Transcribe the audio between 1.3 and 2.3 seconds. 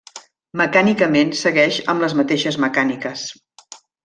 segueix amb les